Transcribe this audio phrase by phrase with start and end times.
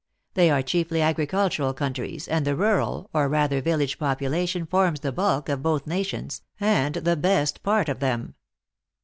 [0.33, 5.47] They are chiefly agricultural countries, and the rural, or rather village population forms the bulk
[5.47, 8.33] of both na tions, and the best part of them."